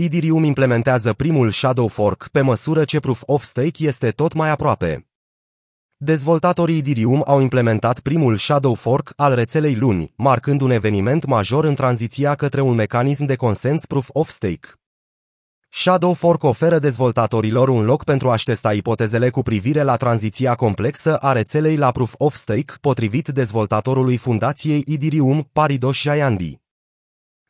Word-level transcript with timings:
Ethereum 0.00 0.44
implementează 0.44 1.12
primul 1.12 1.50
Shadow 1.50 1.88
Fork 1.88 2.28
pe 2.32 2.40
măsură 2.40 2.84
ce 2.84 3.00
Proof 3.00 3.22
of 3.26 3.42
Stake 3.42 3.84
este 3.84 4.10
tot 4.10 4.32
mai 4.32 4.50
aproape. 4.50 5.08
Dezvoltatorii 5.96 6.78
Ethereum 6.78 7.22
au 7.26 7.40
implementat 7.40 8.00
primul 8.00 8.36
Shadow 8.36 8.74
Fork 8.74 9.12
al 9.16 9.34
rețelei 9.34 9.74
luni, 9.74 10.12
marcând 10.16 10.60
un 10.60 10.70
eveniment 10.70 11.24
major 11.24 11.64
în 11.64 11.74
tranziția 11.74 12.34
către 12.34 12.60
un 12.60 12.74
mecanism 12.74 13.24
de 13.24 13.36
consens 13.36 13.86
Proof 13.86 14.08
of 14.12 14.28
Stake. 14.28 14.68
Shadow 15.68 16.12
Fork 16.12 16.42
oferă 16.42 16.78
dezvoltatorilor 16.78 17.68
un 17.68 17.84
loc 17.84 18.04
pentru 18.04 18.30
a-și 18.30 18.44
testa 18.44 18.72
ipotezele 18.72 19.30
cu 19.30 19.42
privire 19.42 19.82
la 19.82 19.96
tranziția 19.96 20.54
complexă 20.54 21.16
a 21.16 21.32
rețelei 21.32 21.76
la 21.76 21.90
Proof 21.90 22.14
of 22.18 22.34
Stake, 22.34 22.74
potrivit 22.80 23.28
dezvoltatorului 23.28 24.16
fundației 24.16 24.84
Ethereum, 24.86 25.48
Paridosh 25.52 26.00
Jayandi. 26.00 26.66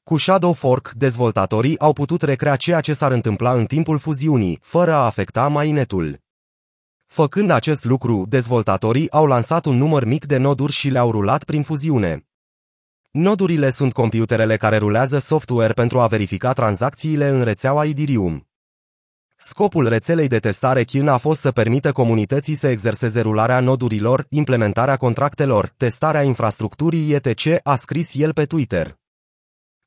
Cu 0.09 0.17
Shadow 0.17 0.53
Fork, 0.53 0.93
dezvoltatorii 0.97 1.79
au 1.79 1.93
putut 1.93 2.23
recrea 2.23 2.57
ceea 2.57 2.81
ce 2.81 2.93
s-ar 2.93 3.13
întâmpla 3.13 3.53
în 3.53 3.65
timpul 3.65 3.99
fuziunii, 3.99 4.59
fără 4.63 4.93
a 4.93 5.05
afecta 5.05 5.49
mainnetul. 5.49 6.21
Făcând 7.07 7.51
acest 7.51 7.85
lucru, 7.85 8.25
dezvoltatorii 8.29 9.11
au 9.11 9.27
lansat 9.27 9.65
un 9.65 9.77
număr 9.77 10.05
mic 10.05 10.27
de 10.27 10.37
noduri 10.37 10.73
și 10.73 10.89
le-au 10.89 11.11
rulat 11.11 11.45
prin 11.45 11.63
fuziune. 11.63 12.27
Nodurile 13.11 13.71
sunt 13.71 13.93
computerele 13.93 14.57
care 14.57 14.77
rulează 14.77 15.19
software 15.19 15.73
pentru 15.73 16.01
a 16.01 16.07
verifica 16.07 16.53
tranzacțiile 16.53 17.29
în 17.29 17.43
rețeaua 17.43 17.85
Ethereum. 17.85 18.47
Scopul 19.37 19.89
rețelei 19.89 20.29
de 20.29 20.39
testare 20.39 20.85
Kin 20.85 21.09
a 21.09 21.17
fost 21.17 21.41
să 21.41 21.51
permită 21.51 21.93
comunității 21.93 22.55
să 22.55 22.69
exerseze 22.69 23.21
rularea 23.21 23.61
nodurilor, 23.61 24.27
implementarea 24.29 24.97
contractelor, 24.97 25.73
testarea 25.77 26.23
infrastructurii 26.23 27.15
etc., 27.15 27.61
a 27.63 27.75
scris 27.75 28.15
el 28.15 28.33
pe 28.33 28.45
Twitter. 28.45 28.99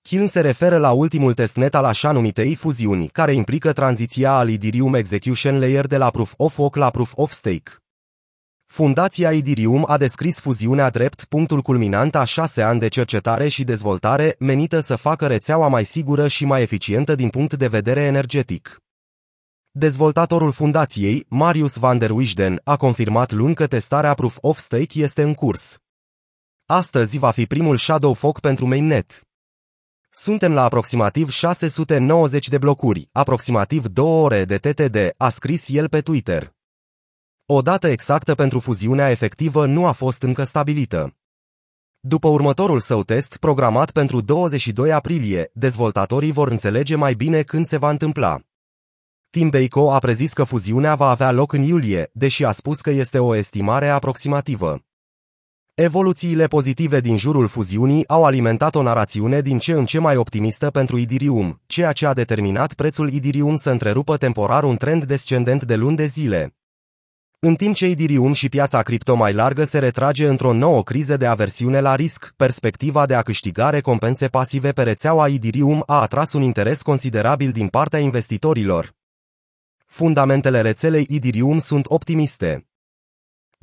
Kin 0.04 0.28
se 0.28 0.42
referă 0.42 0.78
la 0.78 0.92
ultimul 0.92 1.34
testnet 1.34 1.76
al 1.76 1.86
așa 1.86 2.12
numitei 2.12 2.56
fuziuni, 2.56 3.08
care 3.08 3.34
implică 3.34 3.74
tranziția 3.74 4.32
al 4.32 4.50
Ethereum 4.50 4.94
Execution 4.94 5.60
Layer 5.60 5.88
de 5.88 5.98
la 5.98 6.10
Proof 6.10 6.34
of 6.38 6.58
Work 6.58 6.76
la 6.76 6.90
Proof 6.90 7.12
of 7.16 7.32
Stake. 7.32 7.72
Fundația 8.66 9.32
Ethereum 9.32 9.86
a 9.88 9.98
descris 9.98 10.40
fuziunea 10.40 10.90
drept 10.90 11.24
punctul 11.24 11.62
culminant 11.62 12.16
a 12.16 12.24
șase 12.24 12.62
ani 12.62 12.80
de 12.80 12.88
cercetare 12.88 13.48
și 13.48 13.64
dezvoltare 13.64 14.36
menită 14.40 14.80
să 14.80 14.96
facă 14.96 15.28
rețeaua 15.28 15.68
mai 15.68 15.86
sigură 15.86 16.28
și 16.28 16.46
mai 16.46 16.62
eficientă 16.62 17.16
din 17.16 17.30
punct 17.30 17.54
de 17.54 17.68
vedere 17.68 18.02
energetic. 18.02 18.82
Dezvoltatorul 19.72 20.52
fundației, 20.52 21.26
Marius 21.30 21.76
van 21.76 21.98
der 21.98 22.10
Wisden, 22.10 22.62
a 22.64 22.78
confirmat 22.78 23.32
luni 23.32 23.56
că 23.56 23.68
testarea 23.68 24.14
Proof 24.14 24.38
of 24.42 24.58
Stake 24.58 25.00
este 25.00 25.22
în 25.22 25.34
curs. 25.34 25.80
Astăzi 26.66 27.18
va 27.18 27.32
fi 27.32 27.46
primul 27.46 27.78
Shadow 27.78 28.14
Fork 28.14 28.40
pentru 28.40 28.68
mainnet. 28.68 29.26
Suntem 30.14 30.54
la 30.54 30.64
aproximativ 30.64 31.30
690 31.30 32.48
de 32.48 32.58
blocuri, 32.58 33.10
aproximativ 33.12 33.88
2 33.88 34.06
ore 34.06 34.46
de 34.46 34.58
TTD, 34.58 35.14
a 35.18 35.30
scris 35.30 35.70
el 35.70 35.90
pe 35.90 36.02
Twitter. 36.02 36.54
O 37.46 37.62
dată 37.62 37.88
exactă 37.88 38.36
pentru 38.36 38.60
fuziunea 38.60 39.10
efectivă 39.10 39.66
nu 39.66 39.86
a 39.86 39.92
fost 39.92 40.22
încă 40.24 40.44
stabilită. 40.44 41.18
După 42.00 42.28
următorul 42.28 42.80
său 42.80 43.04
test, 43.04 43.38
programat 43.38 43.92
pentru 43.92 44.22
22 44.22 44.92
aprilie, 44.92 45.50
dezvoltatorii 45.54 46.32
vor 46.32 46.48
înțelege 46.48 46.96
mai 46.96 47.14
bine 47.14 47.42
când 47.42 47.66
se 47.66 47.78
va 47.78 47.90
întâmpla. 47.90 48.40
Tim 49.30 49.50
Beiko 49.50 49.92
a 49.94 50.00
prezis 50.00 50.34
că 50.34 50.44
fuziunea 50.44 50.96
va 50.96 51.10
avea 51.10 51.32
loc 51.32 51.54
în 51.54 51.62
iulie, 51.62 52.10
deși 52.14 52.46
a 52.46 52.52
spus 52.52 52.82
că 52.82 52.90
este 52.90 53.20
o 53.20 53.36
estimare 53.36 53.90
aproximativă. 53.90 54.91
Evoluțiile 55.74 56.48
pozitive 56.48 57.00
din 57.00 57.18
jurul 57.18 57.48
fuziunii 57.48 58.08
au 58.08 58.26
alimentat 58.26 58.76
o 58.76 58.82
narațiune 58.82 59.42
din 59.42 59.60
ce 59.60 59.72
în 59.72 59.86
ce 59.86 60.00
mai 60.00 60.16
optimistă 60.16 60.70
pentru 60.70 61.00
Ethereum, 61.00 61.62
ceea 61.66 61.92
ce 61.92 62.06
a 62.06 62.14
determinat 62.14 62.74
prețul 62.74 63.14
Ethereum 63.14 63.56
să 63.56 63.70
întrerupă 63.70 64.18
temporar 64.18 64.64
un 64.64 64.76
trend 64.76 65.04
descendent 65.04 65.64
de 65.64 65.76
luni 65.76 65.96
de 65.96 66.06
zile. 66.06 66.56
În 67.40 67.56
timp 67.56 67.76
ce 67.76 67.86
Ethereum 67.86 68.34
și 68.34 68.50
piața 68.50 68.82
cripto 68.82 69.16
mai 69.16 69.34
largă 69.34 69.64
se 69.64 69.80
retrage 69.80 70.28
într-o 70.28 70.54
nouă 70.54 70.84
criză 70.84 71.18
de 71.18 71.26
aversiune 71.26 71.80
la 71.80 71.96
risc, 71.96 72.34
perspectiva 72.36 73.06
de 73.06 73.16
a 73.16 73.22
câștiga 73.22 73.70
recompense 73.70 74.28
pasive 74.28 74.72
pe 74.72 74.84
rețeaua 74.84 75.28
Ethereum 75.28 75.84
a 75.86 76.02
atras 76.02 76.34
un 76.34 76.42
interes 76.42 76.82
considerabil 76.82 77.52
din 77.52 77.68
partea 77.68 78.00
investitorilor. 78.00 78.94
Fundamentele 79.86 80.62
rețelei 80.62 81.08
Ethereum 81.10 81.60
sunt 81.60 81.86
optimiste. 81.90 82.66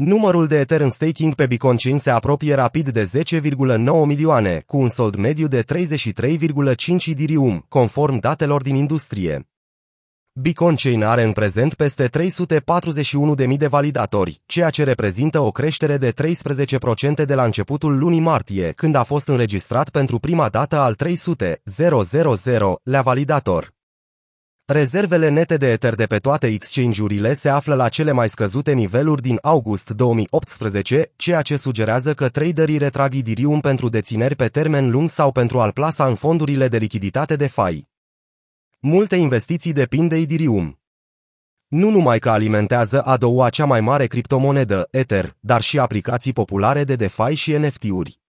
Numărul 0.04 0.46
de 0.46 0.58
Ether 0.58 0.80
în 0.80 0.90
staking 0.90 1.34
pe 1.34 1.46
Bitcoin 1.46 1.98
se 1.98 2.10
apropie 2.10 2.54
rapid 2.54 2.88
de 2.88 3.10
10,9 3.18 3.78
milioane, 4.06 4.62
cu 4.66 4.76
un 4.76 4.88
sold 4.88 5.16
mediu 5.16 5.46
de 5.46 5.62
33,5 5.62 5.66
Ethereum, 7.06 7.64
conform 7.68 8.18
datelor 8.18 8.62
din 8.62 8.74
industrie. 8.74 9.48
Bitcoin 10.32 11.02
are 11.02 11.22
în 11.22 11.32
prezent 11.32 11.74
peste 11.74 12.08
341.000 12.08 13.56
de 13.56 13.66
validatori, 13.66 14.42
ceea 14.46 14.70
ce 14.70 14.84
reprezintă 14.84 15.40
o 15.40 15.50
creștere 15.50 15.96
de 15.96 16.12
13% 16.12 17.24
de 17.24 17.34
la 17.34 17.44
începutul 17.44 17.98
lunii 17.98 18.20
martie, 18.20 18.72
când 18.76 18.94
a 18.94 19.02
fost 19.02 19.28
înregistrat 19.28 19.90
pentru 19.90 20.18
prima 20.18 20.48
dată 20.48 20.76
al 20.76 20.96
300.000 21.04 21.58
validator. 23.02 23.76
Rezervele 24.70 25.28
nete 25.28 25.56
de 25.56 25.70
Ether 25.70 25.94
de 25.94 26.06
pe 26.06 26.18
toate 26.18 26.46
exchange-urile 26.46 27.34
se 27.34 27.48
află 27.48 27.74
la 27.74 27.88
cele 27.88 28.12
mai 28.12 28.28
scăzute 28.28 28.72
niveluri 28.72 29.22
din 29.22 29.38
august 29.42 29.90
2018, 29.90 31.12
ceea 31.16 31.42
ce 31.42 31.56
sugerează 31.56 32.14
că 32.14 32.28
traderii 32.28 32.78
retrag 32.78 33.14
Ethereum 33.14 33.60
pentru 33.60 33.88
dețineri 33.88 34.34
pe 34.34 34.48
termen 34.48 34.90
lung 34.90 35.08
sau 35.08 35.32
pentru 35.32 35.60
a-l 35.60 35.72
plasa 35.72 36.06
în 36.06 36.14
fondurile 36.14 36.68
de 36.68 36.76
lichiditate 36.76 37.36
de 37.36 37.46
FI. 37.46 37.88
Multe 38.80 39.16
investiții 39.16 39.72
depind 39.72 40.08
de 40.08 40.16
Ethereum. 40.16 40.80
Nu 41.68 41.90
numai 41.90 42.18
că 42.18 42.30
alimentează 42.30 43.02
a 43.02 43.16
doua 43.16 43.48
cea 43.48 43.64
mai 43.64 43.80
mare 43.80 44.06
criptomonedă, 44.06 44.88
Ether, 44.90 45.36
dar 45.40 45.60
și 45.60 45.78
aplicații 45.78 46.32
populare 46.32 46.84
de 46.84 46.96
DeFi 46.96 47.34
și 47.34 47.52
NFT-uri. 47.52 48.20